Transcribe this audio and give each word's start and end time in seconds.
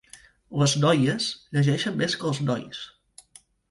Les 0.61 0.73
noies 0.85 1.29
llegeixen 1.59 2.01
més 2.03 2.19
que 2.23 2.29
els 2.35 2.45
nois. 2.51 2.85